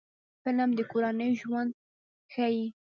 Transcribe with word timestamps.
فلم 0.43 0.69
د 0.75 0.79
کورنۍ 0.91 1.31
ژوند 1.41 1.71
ښيي 2.33 2.65